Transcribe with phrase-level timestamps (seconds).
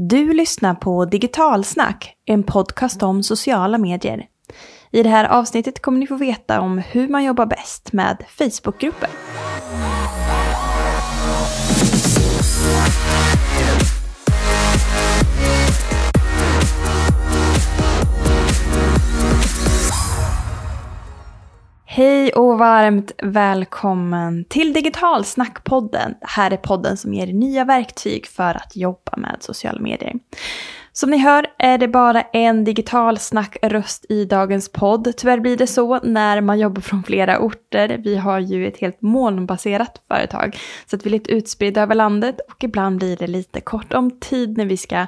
[0.00, 4.26] Du lyssnar på Digitalsnack, en podcast om sociala medier.
[4.90, 9.08] I det här avsnittet kommer ni få veta om hur man jobbar bäst med Facebookgrupper.
[21.98, 26.14] Hej och varmt välkommen till Digitalsnackpodden.
[26.20, 30.14] Det här är podden som ger nya verktyg för att jobba med sociala medier.
[30.92, 35.12] Som ni hör är det bara en digital snackröst i dagens podd.
[35.16, 38.00] Tyvärr blir det så när man jobbar från flera orter.
[38.04, 40.56] Vi har ju ett helt molnbaserat företag
[40.86, 44.10] så att vi är lite utspridda över landet och ibland blir det lite kort om
[44.20, 45.06] tid när vi ska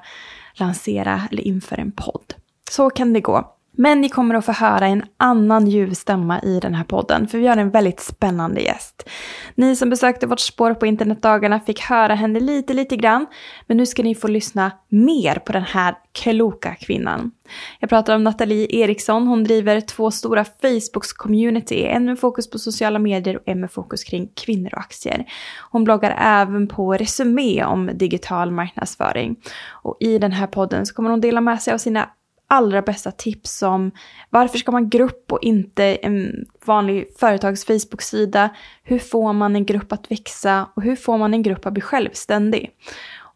[0.55, 2.35] lansera eller införa en podd.
[2.71, 3.57] Så kan det gå.
[3.81, 7.39] Men ni kommer att få höra en annan ljuv stämma i den här podden, för
[7.39, 9.09] vi har en väldigt spännande gäst.
[9.55, 13.27] Ni som besökte vårt spår på internetdagarna fick höra henne lite, lite grann,
[13.67, 17.31] men nu ska ni få lyssna mer på den här kloka kvinnan.
[17.79, 22.59] Jag pratar om Nathalie Eriksson, hon driver två stora Facebooks community, en med fokus på
[22.59, 25.25] sociala medier och en med fokus kring kvinnor och aktier.
[25.71, 29.37] Hon bloggar även på Resumé om digital marknadsföring.
[29.83, 32.09] Och i den här podden så kommer hon dela med sig av sina
[32.51, 33.91] allra bästa tips om
[34.31, 38.51] varför ska man grupp och inte en vanlig företags Facebook-sida?
[38.83, 41.83] Hur får man en grupp att växa och hur får man en grupp att bli
[41.83, 42.71] självständig?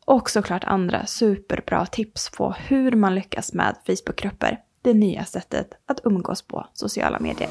[0.04, 4.58] Och såklart andra superbra tips på hur man lyckas med Facebookgrupper.
[4.82, 7.50] Det nya sättet att umgås på sociala medier.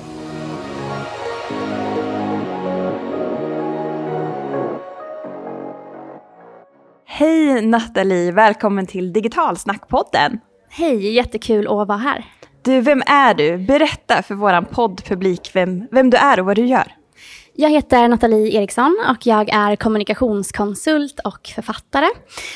[7.05, 10.39] Hej Nathalie, välkommen till Digitalsnackpodden!
[10.75, 12.25] Hej, jättekul att vara här.
[12.61, 13.57] Du, vem är du?
[13.57, 16.93] Berätta för våran poddpublik vem, vem du är och vad du gör.
[17.55, 22.05] Jag heter Nathalie Eriksson och jag är kommunikationskonsult och författare.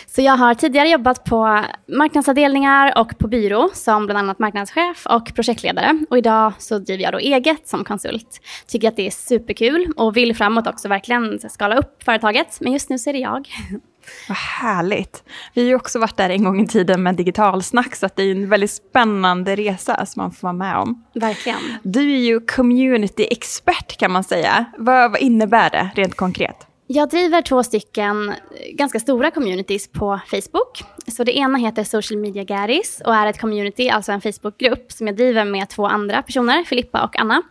[0.07, 1.63] Så jag har tidigare jobbat på
[1.97, 5.99] marknadsavdelningar och på byrå som bland annat marknadschef och projektledare.
[6.09, 8.41] Och idag så driver jag då eget som konsult.
[8.67, 12.57] Tycker att det är superkul och vill framåt också verkligen skala upp företaget.
[12.61, 13.47] Men just nu så är det jag.
[14.27, 15.23] Vad härligt.
[15.53, 18.31] Vi har ju också varit där en gång i tiden med digitalsnack, så det är
[18.31, 21.05] en väldigt spännande resa som man får vara med om.
[21.13, 21.59] Verkligen.
[21.83, 24.65] Du är ju community-expert kan man säga.
[24.77, 26.67] Vad, vad innebär det rent konkret?
[26.89, 28.33] Jag driver två stycken
[28.73, 30.83] ganska stora communities på Facebook.
[31.07, 35.07] Så det ena heter Social Media Garis och är ett community, alltså en Facebookgrupp som
[35.07, 37.41] jag driver med två andra personer, Filippa och Anna.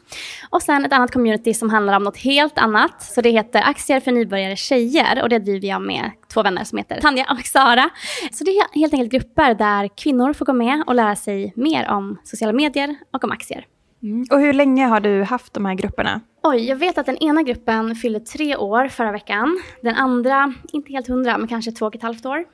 [0.51, 3.03] Och sen ett annat community som handlar om något helt annat.
[3.03, 6.79] Så det heter Aktier för nybörjare tjejer och det driver jag med två vänner som
[6.79, 7.91] heter Tanja och Sara.
[8.33, 11.91] Så det är helt enkelt grupper där kvinnor får gå med och lära sig mer
[11.91, 13.67] om sociala medier och om aktier.
[14.03, 14.27] Mm.
[14.31, 16.21] Och hur länge har du haft de här grupperna?
[16.43, 19.63] Oj, jag vet att den ena gruppen fyllde tre år förra veckan.
[19.83, 22.45] Den andra, inte helt hundra, men kanske två och ett halvt år.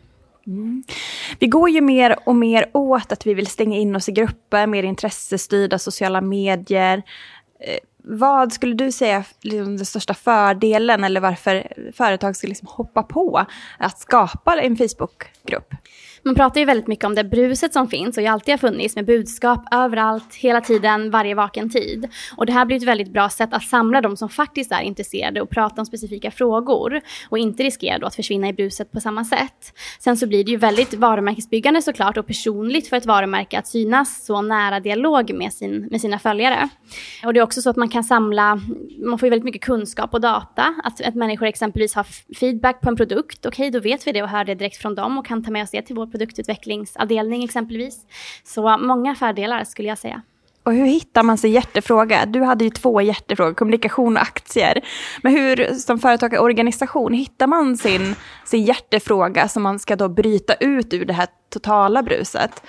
[0.47, 0.83] Mm.
[1.39, 4.67] Vi går ju mer och mer åt att vi vill stänga in oss i grupper,
[4.67, 7.03] mer intressestyrda sociala medier.
[8.05, 13.03] Vad skulle du säga är liksom den största fördelen eller varför företag ska liksom hoppa
[13.03, 13.47] på
[13.79, 15.75] att skapa en Facebookgrupp?
[16.25, 19.05] Man pratar ju väldigt mycket om det bruset som finns och alltid har funnits med
[19.05, 22.09] budskap överallt, hela tiden, varje vaken tid.
[22.37, 25.41] Och det här blir ett väldigt bra sätt att samla de som faktiskt är intresserade
[25.41, 29.25] och prata om specifika frågor och inte riskera då att försvinna i bruset på samma
[29.25, 29.73] sätt.
[29.99, 34.25] Sen så blir det ju väldigt varumärkesbyggande såklart och personligt för ett varumärke att synas
[34.25, 36.69] så nära dialog med, sin, med sina följare.
[37.25, 38.61] Och det är också så att man kan samla,
[38.99, 42.07] man får ju väldigt mycket kunskap och data, att, att människor exempelvis har
[42.41, 44.95] feedback på en produkt, okej okay, då vet vi det och hör det direkt från
[44.95, 48.07] dem och kan ta med oss det till vår produktutvecklingsavdelning exempelvis.
[48.45, 50.23] Så många fördelar skulle jag säga.
[50.65, 52.27] Och hur hittar man sin hjärtefråga?
[52.27, 54.81] Du hade ju två hjärtefrågor, kommunikation och aktier.
[55.23, 58.15] Men hur som företag och organisation hittar man sin,
[58.45, 62.63] sin hjärtefråga som man ska då bryta ut ur det här totala bruset?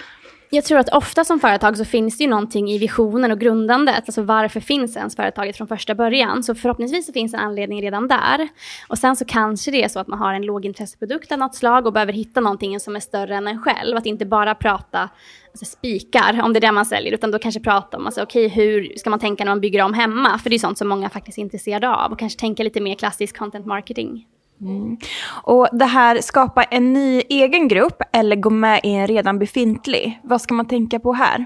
[0.56, 4.03] Jag tror att ofta som företag så finns det ju någonting i visionen och grundandet.
[4.06, 6.44] Alltså varför finns ens företaget från första början?
[6.44, 8.47] Så förhoppningsvis så finns en anledning redan där.
[8.88, 11.86] Och sen så kanske det är så att man har en lågintresseprodukt av något slag
[11.86, 13.97] och behöver hitta någonting som är större än en själv.
[13.97, 15.10] Att inte bara prata
[15.51, 18.48] alltså spikar, om det är det man säljer, utan då kanske prata om, alltså, okay,
[18.48, 20.39] hur ska man tänka när man bygger om hemma?
[20.39, 22.12] För det är sånt som många faktiskt är intresserade av.
[22.12, 24.27] Och kanske tänka lite mer klassisk content marketing.
[24.63, 24.98] Mm.
[25.44, 30.19] Och det här, skapa en ny egen grupp eller gå med i en redan befintlig.
[30.24, 31.45] Vad ska man tänka på här?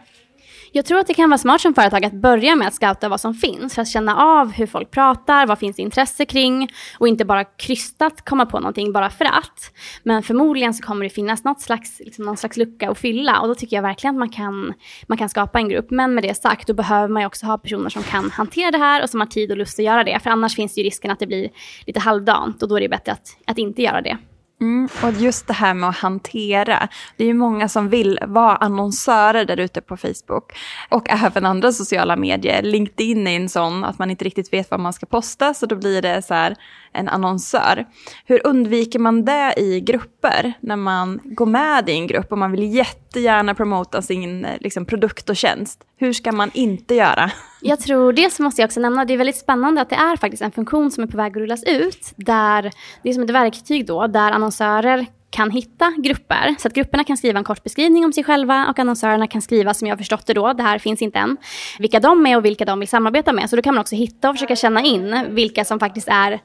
[0.72, 3.22] Jag tror att det kan vara smart som företag att börja med att scouta vad
[3.22, 6.70] som finns för att känna av hur folk pratar, vad finns det intresse kring
[7.00, 9.72] och inte bara krystat komma på någonting bara för att.
[10.04, 13.48] Men förmodligen så kommer det finnas något slags, liksom någon slags lucka att fylla och
[13.48, 14.74] då tycker jag verkligen att man kan,
[15.08, 15.92] man kan skapa en grupp.
[15.92, 18.78] Men med det sagt, då behöver man ju också ha personer som kan hantera det
[18.78, 20.20] här och som har tid och lust att göra det.
[20.24, 21.50] För annars finns ju risken att det blir
[21.86, 24.18] lite halvdant och då är det bättre att, att inte göra det.
[24.62, 26.88] Mm, och just det här med att hantera.
[27.18, 30.54] Det är ju många som vill vara annonsörer där ute på Facebook.
[30.90, 32.62] Och även andra sociala medier.
[32.62, 35.54] LinkedIn är en sån att man inte riktigt vet vad man ska posta.
[35.54, 36.56] Så då blir det så här
[36.98, 37.86] en annonsör.
[38.26, 40.54] Hur undviker man det i grupper?
[40.60, 44.86] När man går med i en grupp och man vill jättegärna promota sin eh, liksom,
[44.86, 45.84] produkt och tjänst.
[45.98, 47.32] Hur ska man inte göra?
[47.62, 50.44] Jag tror, dels måste jag också nämna, det är väldigt spännande att det är faktiskt
[50.44, 52.14] en funktion som är på väg att rullas ut.
[52.16, 52.72] Där,
[53.04, 56.56] det är som ett verktyg då, där annonsörer kan hitta grupper.
[56.60, 59.74] Så att grupperna kan skriva en kort beskrivning om sig själva och annonsörerna kan skriva,
[59.74, 61.38] som jag har förstått det då, det här finns inte än,
[61.80, 63.50] vilka de är och vilka de vill samarbeta med.
[63.50, 66.40] Så då kan man också hitta och försöka känna in vilka som faktiskt är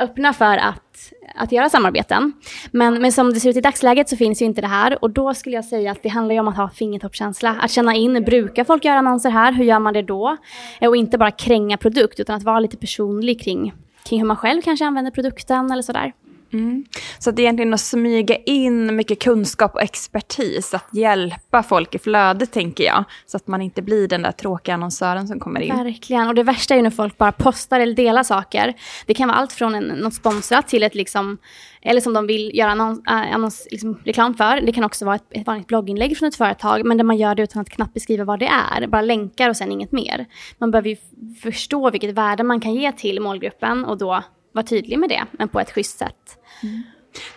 [0.00, 2.32] öppna för att, att göra samarbeten.
[2.70, 5.10] Men, men som det ser ut i dagsläget så finns ju inte det här och
[5.10, 7.56] då skulle jag säga att det handlar ju om att ha fingertoppskänsla.
[7.60, 9.52] Att känna in, brukar folk göra annonser här?
[9.52, 10.36] Hur gör man det då?
[10.80, 13.72] Eh, och inte bara kränga produkt utan att vara lite personlig kring,
[14.04, 16.12] kring hur man själv kanske använder produkten eller sådär.
[16.52, 16.84] Mm.
[17.18, 21.98] Så det är egentligen att smyga in mycket kunskap och expertis, att hjälpa folk i
[21.98, 23.04] flödet tänker jag.
[23.26, 25.76] Så att man inte blir den där tråkiga annonsören som kommer in.
[25.76, 28.74] Verkligen, och det värsta är ju när folk bara postar eller delar saker.
[29.06, 31.38] Det kan vara allt från en, något sponsrat till ett liksom,
[31.82, 34.60] eller som de vill göra annons, äh, annons, liksom, reklam för.
[34.60, 37.34] Det kan också vara ett, ett vanligt blogginlägg från ett företag, men där man gör
[37.34, 38.86] det utan att knappt beskriva vad det är.
[38.86, 40.26] Bara länkar och sen inget mer.
[40.58, 40.96] Man behöver ju
[41.42, 45.48] förstå vilket värde man kan ge till målgruppen och då vara tydlig med det, men
[45.48, 46.38] på ett schysst sätt.
[46.62, 46.82] Mm.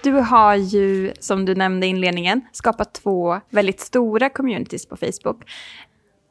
[0.03, 5.51] Du har ju, som du nämnde i inledningen, skapat två väldigt stora communities på Facebook.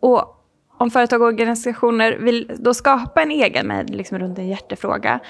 [0.00, 0.38] Och
[0.78, 5.20] om företag och organisationer vill då skapa en egen med liksom runt en hjärtefråga,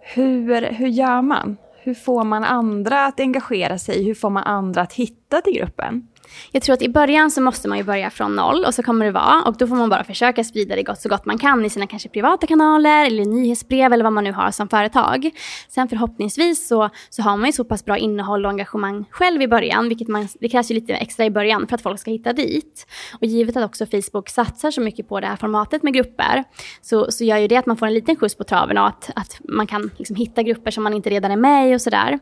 [0.00, 1.56] hur, hur gör man?
[1.82, 4.04] Hur får man andra att engagera sig?
[4.04, 6.08] Hur får man andra att hitta till gruppen?
[6.52, 9.04] Jag tror att i början så måste man ju börja från noll och så kommer
[9.06, 11.64] det vara och då får man bara försöka sprida det gott så gott man kan
[11.64, 15.30] i sina kanske privata kanaler eller nyhetsbrev eller vad man nu har som företag.
[15.68, 19.48] Sen förhoppningsvis så, så har man ju så pass bra innehåll och engagemang själv i
[19.48, 22.32] början, vilket man, det krävs ju lite extra i början för att folk ska hitta
[22.32, 22.86] dit.
[23.20, 26.44] Och givet att också Facebook satsar så mycket på det här formatet med grupper
[26.82, 29.10] så, så gör ju det att man får en liten skjuts på traven och att,
[29.16, 32.18] att man kan liksom hitta grupper som man inte redan är med i och sådär.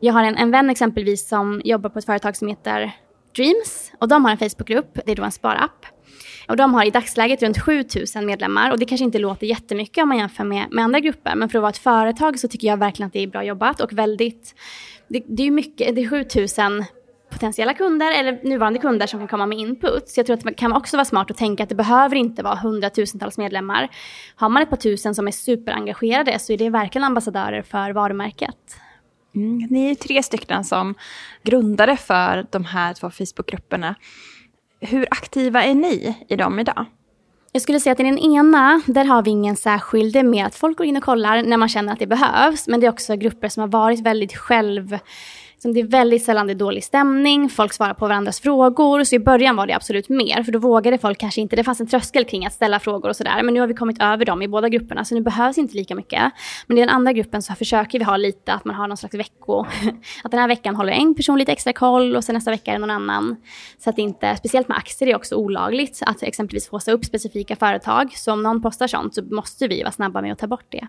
[0.00, 2.92] Jag har en, en vän exempelvis som jobbar på ett företag som heter
[3.36, 5.86] Dreams och de har en Facebookgrupp, det är då en sparapp.
[6.48, 10.08] Och de har i dagsläget runt 7000 medlemmar och det kanske inte låter jättemycket om
[10.08, 11.34] man jämför med, med andra grupper.
[11.36, 13.80] Men för att vara ett företag så tycker jag verkligen att det är bra jobbat
[13.80, 14.54] och väldigt,
[15.08, 16.84] det, det är mycket, det är 7000
[17.30, 20.08] potentiella kunder eller nuvarande kunder som kan komma med input.
[20.08, 22.42] Så jag tror att det kan också vara smart att tänka att det behöver inte
[22.42, 23.88] vara hundratusentals medlemmar.
[24.36, 28.76] Har man ett par tusen som är superengagerade så är det verkligen ambassadörer för varumärket.
[29.34, 30.94] Mm, ni är tre stycken som
[31.42, 33.94] grundare för de här två Facebookgrupperna.
[34.80, 36.86] Hur aktiva är ni i dem idag?
[37.52, 40.46] Jag skulle säga att i den ena, där har vi ingen särskild, det är mer
[40.46, 42.68] att folk går in och kollar när man känner att det behövs.
[42.68, 44.98] Men det är också grupper som har varit väldigt själv
[45.58, 49.04] Liksom det är väldigt sällan det är dålig stämning, folk svarar på varandras frågor.
[49.04, 51.80] Så i början var det absolut mer, för då vågade folk kanske inte, det fanns
[51.80, 53.42] en tröskel kring att ställa frågor och sådär.
[53.42, 55.94] Men nu har vi kommit över dem i båda grupperna, så nu behövs inte lika
[55.94, 56.32] mycket.
[56.66, 59.14] Men i den andra gruppen så försöker vi ha lite att man har någon slags
[59.14, 59.64] vecko.
[60.24, 62.74] Att den här veckan håller en person lite extra koll och sen nästa vecka är
[62.74, 63.36] det någon annan.
[63.78, 67.56] Så att inte, speciellt med aktier är det också olagligt att exempelvis håsa upp specifika
[67.56, 68.12] företag.
[68.16, 70.86] Så om någon postar sånt så måste vi vara snabba med att ta bort det.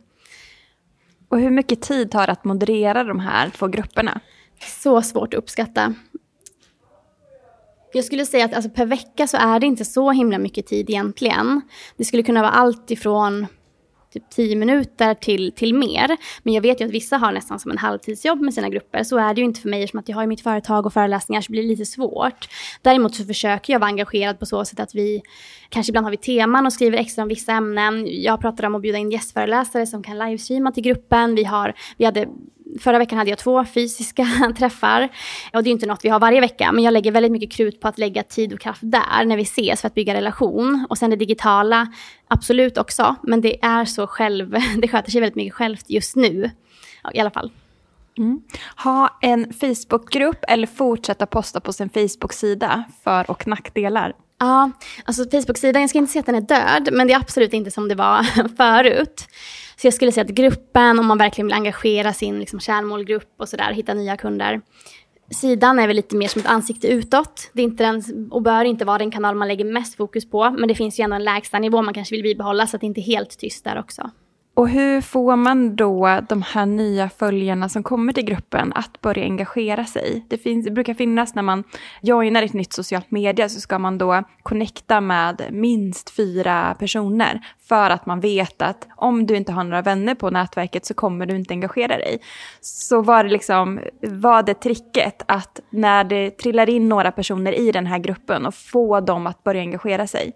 [1.29, 4.21] Och hur mycket tid tar det att moderera de här två grupperna?
[4.61, 5.93] Så svårt att uppskatta.
[7.93, 10.89] Jag skulle säga att alltså, per vecka så är det inte så himla mycket tid
[10.89, 11.61] egentligen.
[11.97, 13.47] Det skulle kunna vara allt ifrån
[14.13, 16.17] typ 10 minuter till, till mer.
[16.43, 19.03] Men jag vet ju att vissa har nästan som en halvtidsjobb med sina grupper.
[19.03, 21.41] Så är det ju inte för mig eftersom att jag har mitt företag och föreläsningar
[21.41, 22.47] så blir det lite svårt.
[22.81, 25.21] Däremot så försöker jag vara engagerad på så sätt att vi
[25.69, 28.07] kanske ibland har vi teman och skriver extra om vissa ämnen.
[28.23, 31.35] Jag pratar om att bjuda in gästföreläsare som kan livestreama till gruppen.
[31.35, 32.27] Vi, har, vi hade
[32.79, 35.09] Förra veckan hade jag två fysiska träffar.
[35.53, 37.81] Och det är inte något vi har varje vecka, men jag lägger väldigt mycket krut
[37.81, 40.85] på att lägga tid och kraft där när vi ses för att bygga relation.
[40.89, 41.87] Och sen det digitala,
[42.27, 46.51] absolut också, men det är så själv, det sköter sig väldigt mycket självt just nu.
[47.13, 47.51] I alla fall.
[48.17, 48.41] Mm.
[48.75, 54.13] Ha en Facebookgrupp eller fortsätta posta på sin Facebook-sida för och nackdelar?
[54.39, 54.71] Ja,
[55.05, 57.71] alltså Facebook-sidan, jag ska inte säga att den är död, men det är absolut inte
[57.71, 58.23] som det var
[58.57, 59.27] förut.
[59.81, 63.49] Så jag skulle säga att gruppen, om man verkligen vill engagera sin liksom, kärnmålgrupp och
[63.49, 64.61] sådär, hitta nya kunder.
[65.31, 67.49] Sidan är väl lite mer som ett ansikte utåt.
[67.53, 70.51] Det är inte den, och bör inte vara den kanal man lägger mest fokus på.
[70.51, 72.87] Men det finns ju ändå en lägsta nivå man kanske vill bibehålla så att det
[72.87, 74.09] inte är helt tyst där också.
[74.59, 79.23] Och hur får man då de här nya följarna som kommer till gruppen att börja
[79.23, 80.25] engagera sig?
[80.29, 81.63] Det, finns, det brukar finnas när man
[82.01, 87.89] joinar ett nytt socialt media så ska man då connecta med minst fyra personer för
[87.89, 91.35] att man vet att om du inte har några vänner på nätverket så kommer du
[91.35, 92.19] inte engagera dig.
[92.61, 97.71] Så var det liksom, var det tricket att när det trillar in några personer i
[97.71, 100.33] den här gruppen och få dem att börja engagera sig?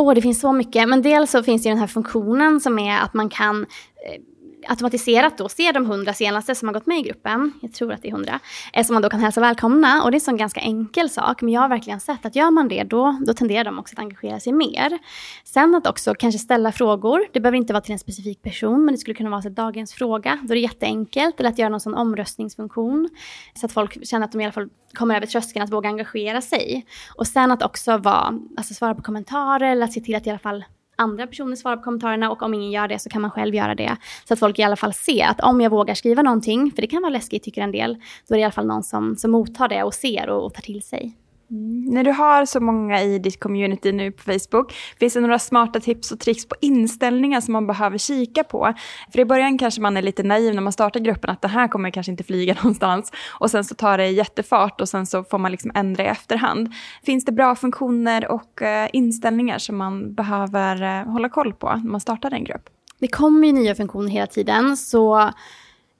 [0.00, 0.88] Åh, oh, det finns så mycket.
[0.88, 4.20] Men dels så finns det den här funktionen som är att man kan eh,
[4.68, 8.02] automatiserat då ser de hundra senaste som har gått med i gruppen, jag tror att
[8.02, 8.40] det är hundra,
[8.72, 10.02] eh, som man då kan hälsa välkomna.
[10.02, 12.50] Och det är en sån ganska enkel sak, men jag har verkligen sett att gör
[12.50, 14.98] man det då, då tenderar de också att engagera sig mer.
[15.44, 18.94] Sen att också kanske ställa frågor, det behöver inte vara till en specifik person, men
[18.94, 21.80] det skulle kunna vara så dagens fråga, då är det jätteenkelt, eller att göra någon
[21.80, 23.08] sån omröstningsfunktion,
[23.54, 26.40] så att folk känner att de i alla fall kommer över tröskeln att våga engagera
[26.40, 26.86] sig.
[27.14, 30.30] Och sen att också vara, alltså svara på kommentarer, eller att se till att i
[30.30, 30.64] alla fall
[31.00, 33.74] andra personer svarar på kommentarerna och om ingen gör det så kan man själv göra
[33.74, 33.96] det.
[34.24, 36.88] Så att folk i alla fall ser att om jag vågar skriva någonting, för det
[36.88, 37.96] kan vara läskigt tycker en del,
[38.28, 40.54] då är det i alla fall någon som, som mottar det och ser och, och
[40.54, 41.16] tar till sig.
[41.50, 41.84] Mm.
[41.84, 45.80] När du har så många i ditt community nu på Facebook, finns det några smarta
[45.80, 48.74] tips och tricks på inställningar som man behöver kika på?
[49.12, 51.68] För i början kanske man är lite naiv när man startar gruppen att det här
[51.68, 55.38] kommer kanske inte flyga någonstans och sen så tar det jättefart och sen så får
[55.38, 56.72] man liksom ändra i efterhand.
[57.02, 61.90] Finns det bra funktioner och eh, inställningar som man behöver eh, hålla koll på när
[61.90, 62.68] man startar en grupp?
[62.98, 65.30] Det kommer ju nya funktioner hela tiden så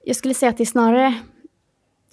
[0.03, 1.13] jag skulle säga att det är snarare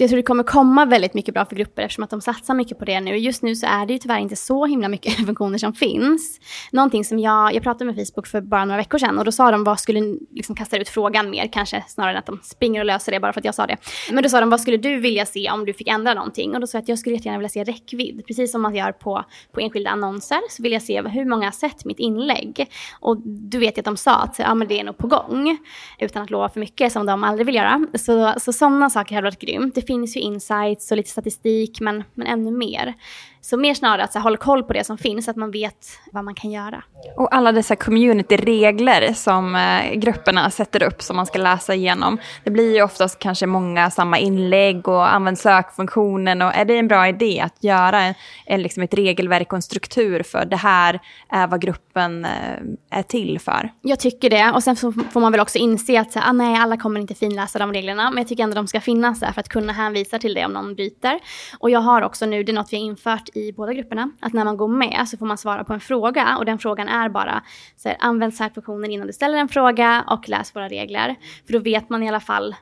[0.00, 2.78] jag tror det kommer komma väldigt mycket bra för grupper eftersom att de satsar mycket
[2.78, 3.16] på det nu.
[3.16, 6.40] Just nu så är det ju tyvärr inte så himla mycket funktioner som finns.
[6.72, 9.50] Någonting som jag, jag pratade med Facebook för bara några veckor sedan och då sa
[9.50, 10.00] de vad skulle,
[10.30, 13.32] liksom kasta ut frågan mer kanske snarare än att de springer och löser det bara
[13.32, 13.76] för att jag sa det.
[14.10, 16.54] Men då sa de vad skulle du vilja se om du fick ändra någonting?
[16.54, 18.22] Och då sa jag att jag skulle jättegärna vilja se räckvidd.
[18.26, 21.52] Precis som man gör på, på enskilda annonser så vill jag se hur många har
[21.52, 22.66] sett mitt inlägg.
[23.00, 25.58] Och du vet ju att de sa att ja, men det är nog på gång.
[25.98, 27.86] Utan att lova för mycket som de aldrig vill göra.
[27.94, 29.78] Så, så sådana saker hade varit grymt.
[29.88, 32.94] Finns ju insights och lite statistik, men, men ännu mer.
[33.40, 35.50] Så mer snarare att så här, hålla koll på det som finns, så att man
[35.50, 36.82] vet vad man kan göra.
[37.16, 42.18] Och alla dessa community-regler som eh, grupperna sätter upp som man ska läsa igenom.
[42.44, 46.42] Det blir ju oftast kanske många samma inlägg och använd sökfunktionen.
[46.42, 48.14] Och är det en bra idé att göra en,
[48.46, 53.02] en, liksom ett regelverk och en struktur för det här är vad gruppen eh, är
[53.02, 53.70] till för?
[53.82, 54.52] Jag tycker det.
[54.54, 57.14] Och sen får man väl också inse att så här, ah, nej, alla kommer inte
[57.14, 58.10] finläsa de reglerna.
[58.10, 60.52] Men jag tycker ändå de ska finnas där för att kunna hänvisar till det om
[60.52, 61.20] någon bryter.
[61.58, 64.32] Och jag har också nu, det är något vi har infört i båda grupperna, att
[64.32, 67.08] när man går med så får man svara på en fråga och den frågan är
[67.08, 67.42] bara
[67.76, 71.16] så här, använd sökfunktionen innan du ställer en fråga och läs våra regler.
[71.46, 72.54] För då vet man i alla fall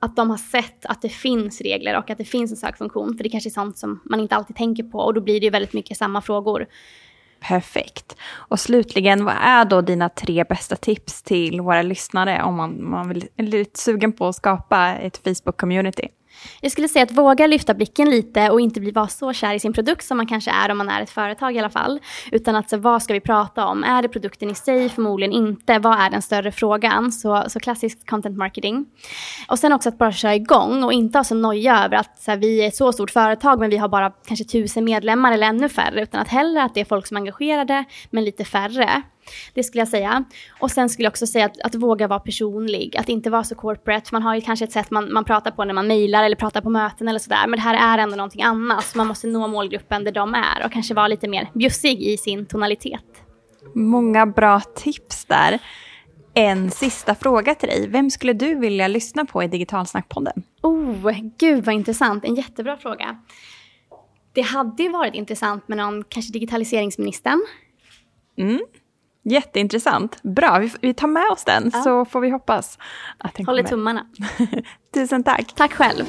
[0.00, 3.16] att de har sett att det finns regler och att det finns en sökfunktion.
[3.16, 5.44] För det kanske är sånt som man inte alltid tänker på och då blir det
[5.44, 6.66] ju väldigt mycket samma frågor.
[7.40, 8.16] Perfekt.
[8.32, 13.08] Och slutligen, vad är då dina tre bästa tips till våra lyssnare om man, man
[13.08, 16.08] vill, är lite sugen på att skapa ett Facebook-community?
[16.60, 19.60] Jag skulle säga att våga lyfta blicken lite och inte bli vara så kär i
[19.60, 22.00] sin produkt som man kanske är om man är ett företag i alla fall.
[22.32, 23.84] Utan att så, vad ska vi prata om?
[23.84, 24.88] Är det produkten i sig?
[24.88, 25.78] Förmodligen inte.
[25.78, 27.12] Vad är den större frågan?
[27.12, 28.86] Så, så klassisk content marketing.
[29.48, 32.30] Och sen också att bara köra igång och inte ha så noja över att så
[32.30, 35.46] här, vi är ett så stort företag men vi har bara kanske tusen medlemmar eller
[35.46, 36.02] ännu färre.
[36.02, 39.02] Utan att hellre att det är folk som är engagerade men lite färre.
[39.54, 40.24] Det skulle jag säga.
[40.60, 43.54] Och sen skulle jag också säga att, att våga vara personlig, att inte vara så
[43.54, 44.08] corporate.
[44.12, 46.60] Man har ju kanske ett sätt man, man pratar på när man mejlar eller pratar
[46.60, 47.46] på möten eller sådär.
[47.46, 48.84] Men det här är ändå någonting annat.
[48.84, 52.16] Så man måste nå målgruppen där de är och kanske vara lite mer bjussig i
[52.16, 53.04] sin tonalitet.
[53.74, 55.58] Många bra tips där.
[56.34, 57.88] En sista fråga till dig.
[57.88, 60.42] Vem skulle du vilja lyssna på i Digitalsnackpodden?
[60.62, 62.24] Oh, gud vad intressant.
[62.24, 63.18] En jättebra fråga.
[64.32, 67.46] Det hade ju varit intressant med någon, kanske digitaliseringsministern.
[68.36, 68.60] Mm.
[69.30, 70.22] Jätteintressant.
[70.22, 71.82] Bra, vi, tar med oss den ja.
[71.82, 72.78] så får vi hoppas
[73.18, 73.70] att den Håller kommer.
[73.70, 74.06] tummarna.
[74.94, 75.52] Tusen tack.
[75.56, 76.04] Tack själv.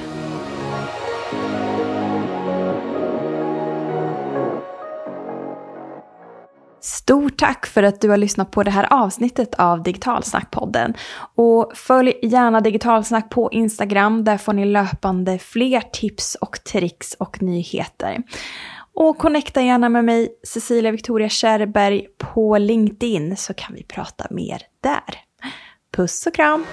[6.83, 10.93] Stort tack för att du har lyssnat på det här avsnittet av Digitalsnackpodden.
[11.35, 14.23] Och följ gärna Digitalsnack på Instagram.
[14.23, 18.23] Där får ni löpande fler tips och tricks och nyheter.
[18.93, 24.61] Och connecta gärna med mig, Cecilia Victoria Kärrberg, på LinkedIn så kan vi prata mer
[24.81, 25.17] där.
[25.95, 26.65] Puss och kram!